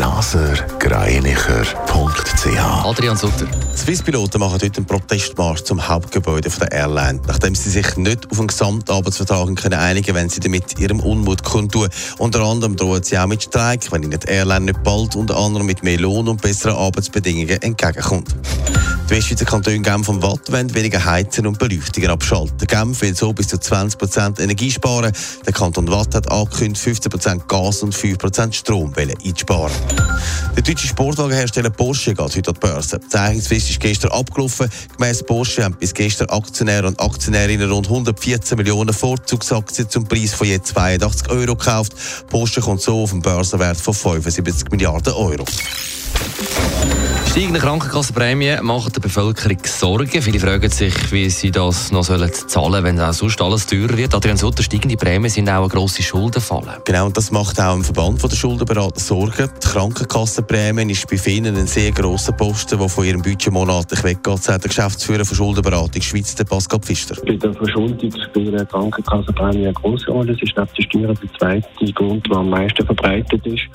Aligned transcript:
blasergreinicher.ch 0.00 2.86
Adrian 2.86 3.18
Sutter. 3.18 3.46
Swiss-Piloten 3.76 4.40
machen 4.40 4.54
heute 4.54 4.78
einen 4.78 4.86
Protestmarsch 4.86 5.60
zum 5.60 5.86
Hauptgebäude 5.86 6.48
der 6.48 6.72
Airline, 6.72 7.20
nachdem 7.26 7.54
sie 7.54 7.68
sich 7.68 7.98
nicht 7.98 8.30
auf 8.30 8.38
einen 8.38 8.48
Gesamtarbeitsvertrag 8.48 9.54
können 9.56 9.78
einigen 9.78 10.14
wenn 10.14 10.30
sie 10.30 10.40
damit 10.40 10.78
ihrem 10.78 11.00
Unmut 11.00 11.44
kundtun. 11.44 11.90
Unter 12.16 12.40
anderem 12.40 12.76
drohen 12.76 13.02
sie 13.02 13.18
auch 13.18 13.26
mit 13.26 13.42
Streik, 13.42 13.92
wenn 13.92 14.02
ihnen 14.02 14.18
die 14.18 14.26
Airline 14.26 14.64
nicht 14.64 14.82
bald 14.82 15.16
unter 15.16 15.36
anderem 15.36 15.66
mit 15.66 15.82
mehr 15.82 16.00
Lohn 16.00 16.28
und 16.28 16.40
besseren 16.40 16.76
Arbeitsbedingungen 16.76 17.60
entgegenkommt. 17.60 18.34
Die 19.10 19.16
Westschweizer 19.16 19.44
Kantone 19.44 19.80
Genf 19.80 20.08
und 20.08 20.22
Watt 20.22 20.52
wollen 20.52 20.72
weniger 20.72 21.04
heizen 21.04 21.44
und 21.44 21.58
Beleuchtungen 21.58 22.10
abschalten. 22.10 22.64
Genf 22.64 23.02
will 23.02 23.12
so 23.12 23.32
bis 23.32 23.48
zu 23.48 23.56
20% 23.56 24.40
Energie 24.40 24.70
sparen. 24.70 25.10
Der 25.44 25.52
Kanton 25.52 25.90
Watt 25.90 26.14
hat 26.14 26.30
angekündigt, 26.30 26.80
15% 26.84 27.48
Gas 27.48 27.82
und 27.82 27.92
5% 27.92 28.52
Strom 28.52 28.92
einsparen. 28.96 29.74
Der 30.54 30.62
deutsche 30.62 30.86
Sportwagenhersteller 30.86 31.70
Porsche 31.70 32.14
geht 32.14 32.36
heute 32.36 32.50
an 32.50 32.54
die 32.54 32.60
Börse. 32.60 33.00
Die 33.00 33.08
Zeichnungsfrist 33.08 33.70
ist 33.70 33.80
gestern 33.80 34.12
abgelaufen. 34.12 34.70
Gemäss 34.96 35.24
Porsche 35.24 35.64
haben 35.64 35.74
bis 35.74 35.92
gestern 35.92 36.28
Aktionäre 36.28 36.86
und 36.86 37.00
Aktionärinnen 37.00 37.68
rund 37.68 37.88
114 37.88 38.56
Millionen 38.56 38.94
Vorzugsaktien 38.94 39.90
zum 39.90 40.06
Preis 40.06 40.34
von 40.34 40.46
je 40.46 40.62
82 40.62 41.28
Euro 41.30 41.56
gekauft. 41.56 41.94
Porsche 42.28 42.60
kommt 42.60 42.80
so 42.80 43.02
auf 43.02 43.10
einen 43.10 43.22
Börsenwert 43.22 43.76
von 43.76 43.92
75 43.92 44.70
Milliarden 44.70 45.14
Euro. 45.14 45.44
Steigende 47.30 47.60
Krankenkassenprämien 47.60 48.66
machen 48.66 48.92
der 48.92 49.00
Bevölkerung 49.00 49.58
Sorgen. 49.64 50.20
Viele 50.20 50.40
fragen 50.40 50.68
sich, 50.68 51.12
wie 51.12 51.30
sie 51.30 51.52
das 51.52 51.92
noch 51.92 52.02
sollen 52.02 52.30
zahlen 52.32 52.82
wenn 52.82 53.00
auch 53.00 53.12
sonst 53.12 53.40
alles 53.40 53.66
teurer 53.66 53.96
wird. 53.96 54.14
Adrian 54.14 54.36
Sutter, 54.36 54.64
steigende 54.64 54.96
Prämien 54.96 55.30
sind 55.30 55.48
auch 55.48 55.60
eine 55.60 55.68
grosse 55.68 56.02
Schuldenfalle. 56.02 56.82
Genau, 56.84 57.06
und 57.06 57.16
das 57.16 57.30
macht 57.30 57.60
auch 57.60 57.76
im 57.76 57.84
Verband 57.84 58.20
der 58.20 58.36
Schuldenberater 58.36 58.98
Sorgen. 58.98 59.48
Die 59.62 59.68
Krankenkassenprämien 59.68 60.90
ist 60.90 61.08
bei 61.08 61.16
vielen 61.16 61.56
ein 61.56 61.68
sehr 61.68 61.92
grosser 61.92 62.32
Posten, 62.32 62.78
der 62.78 62.88
von 62.88 63.04
ihrem 63.04 63.22
Budget 63.22 63.52
monatlich 63.52 64.02
weggeht, 64.02 64.42
sagt 64.42 64.64
der 64.64 64.68
Geschäftsführer 64.68 65.24
von 65.24 65.36
Schuldenberatung 65.36 66.02
Schweiz, 66.02 66.34
der 66.34 66.44
Pascal 66.44 66.80
Pfister. 66.80 67.14
Bei 67.24 67.36
der 67.36 67.54
Verschuldung 67.54 68.12
spielen 68.28 68.66
Krankenkassenprämien 68.66 69.66
eine 69.66 69.72
grosse 69.72 70.10
Rolle. 70.10 70.32
Es 70.32 70.42
ist 70.42 70.56
neben 70.56 70.68
der 70.76 70.82
Steuern 70.82 71.18
der 71.22 71.38
zweite 71.38 71.92
Grund, 71.92 72.26
der 72.28 72.38
am 72.38 72.50
meisten 72.50 72.84
verbreitet 72.84 73.46
ist. 73.46 73.68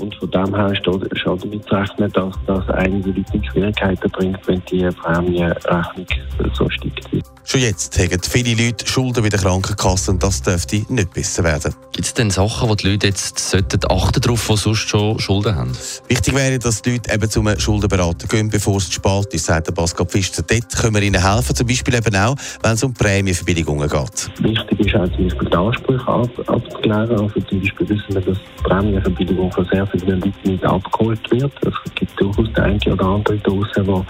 Und 0.00 0.14
von 0.14 0.30
dem 0.30 0.54
her 0.54 0.72
ist 0.72 0.84
schon 1.18 1.38
damit 1.38 1.64
zu 1.64 1.74
rechnen, 1.74 2.12
dass 2.12 2.34
das 2.46 2.68
einige 2.70 3.10
Leute 3.10 3.44
Schwierigkeiten 3.50 4.10
bringt, 4.10 4.46
wenn 4.46 4.62
die 4.70 4.88
Prämienrechnung 4.88 6.06
so 6.52 6.68
steigt. 6.70 7.08
Schon 7.50 7.62
jetzt 7.62 7.98
haben 7.98 8.20
viele 8.28 8.62
Leute 8.62 8.86
Schulden 8.86 9.22
bei 9.22 9.30
der 9.30 9.38
Krankenkasse 9.38 10.10
und 10.10 10.22
das 10.22 10.42
dürfte 10.42 10.84
nicht 10.90 11.14
besser 11.14 11.44
werden. 11.44 11.74
Gibt 11.92 12.06
es 12.06 12.12
denn 12.12 12.28
Sachen, 12.28 12.68
wo 12.68 12.74
die 12.74 12.90
Leute 12.90 13.06
jetzt 13.06 13.38
sollten 13.38 13.80
achten 13.88 14.20
darauf, 14.20 14.46
die 14.48 14.56
sonst 14.58 14.86
schon 14.86 15.18
Schulden 15.18 15.56
haben? 15.56 15.72
Wichtig 16.08 16.34
wäre, 16.34 16.58
dass 16.58 16.82
die 16.82 16.90
Leute 16.90 17.10
eben 17.10 17.30
zum 17.30 17.48
Schuldenberater 17.58 18.26
gehen, 18.28 18.50
bevor 18.50 18.76
es 18.76 18.90
zu 18.90 18.96
spät 18.96 19.32
ist, 19.32 19.46
sagt 19.46 19.68
der 19.68 19.72
Pascal 19.72 20.04
Pfister. 20.04 20.42
Dort 20.42 20.76
können 20.76 20.96
wir 20.96 21.02
ihnen 21.02 21.22
helfen, 21.22 21.56
zum 21.56 21.66
Beispiel 21.66 21.94
eben 21.94 22.14
auch, 22.16 22.36
wenn 22.62 22.72
es 22.72 22.84
um 22.84 22.92
Prämienverbilligungen 22.92 23.88
geht. 23.88 24.30
Wichtig 24.40 24.80
ist 24.80 24.94
auch 24.96 25.08
zum 25.16 25.24
Beispiel 25.24 25.48
die 25.48 25.56
Ansprüche 25.56 26.06
ab, 26.06 26.30
abzuklären. 26.48 27.10
Also 27.12 27.40
zum 27.40 27.60
Beispiel 27.62 27.88
wissen 27.88 28.08
wir, 28.08 28.20
dass 28.20 28.36
die 28.36 28.62
Prämienverbilligung 28.62 29.50
von 29.52 29.66
sehr 29.72 29.86
vielen 29.86 30.20
Leuten 30.20 30.34
nicht 30.44 30.64
abgeholt 30.66 31.30
wird. 31.30 31.52
Es 31.62 31.94
gibt 31.94 32.20
durchaus 32.20 32.46
den 32.48 32.62
einen 32.62 32.92
oder 32.92 33.06
anderen 33.06 33.42
draussen, 33.42 33.86
der 33.86 34.06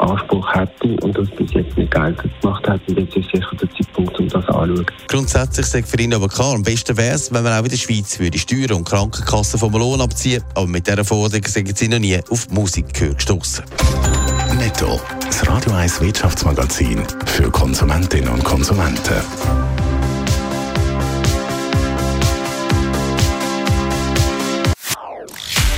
Anspruch 0.00 0.54
hätte 0.54 0.96
und 1.02 1.16
das 1.16 1.28
bis 1.30 1.52
jetzt 1.52 1.76
nicht 1.76 1.90
geltend 1.90 2.40
gemacht 2.40 2.68
hat. 2.68 2.80
Und 2.88 2.98
jetzt 2.98 3.16
ist 3.16 3.30
sicher 3.30 3.56
der 3.60 3.70
Zeitpunkt, 3.70 4.18
um 4.18 4.28
das 4.28 4.46
anzuschauen. 4.46 4.86
Grundsätzlich 5.08 5.66
sagt 5.66 5.88
für 5.88 6.00
ihn 6.00 6.14
aber 6.14 6.28
klar, 6.28 6.54
am 6.54 6.62
besten 6.62 6.96
wäre 6.96 7.14
es, 7.14 7.32
wenn 7.32 7.42
man 7.42 7.52
auch 7.52 7.64
in 7.64 7.70
der 7.70 7.76
Schweiz 7.76 8.18
würde 8.18 8.38
Steuern 8.38 8.72
und 8.72 8.88
Krankenkassen 8.88 9.58
vom 9.58 9.72
Lohn 9.72 10.00
abziehen 10.00 10.42
Aber 10.54 10.66
mit 10.66 10.86
dieser 10.86 11.04
Forderung 11.04 11.44
sind 11.46 11.76
sie 11.76 11.88
noch 11.88 11.98
nie 11.98 12.18
auf 12.30 12.48
Musikgehör 12.50 13.14
gestoßen. 13.14 13.64
Netto. 14.58 15.00
Das 15.24 15.46
Radio 15.48 15.72
1 15.72 16.00
Wirtschaftsmagazin 16.00 17.02
für 17.26 17.50
Konsumentinnen 17.50 18.28
und 18.28 18.42
Konsumenten. 18.42 19.67